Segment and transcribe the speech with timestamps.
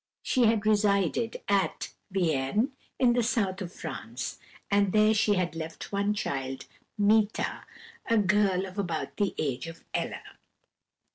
[0.23, 4.39] She had resided at Vienne, in the south of France,
[4.71, 6.65] and there she had left one child,
[6.97, 7.65] Meeta,
[8.09, 10.23] a girl of about the age of Ella.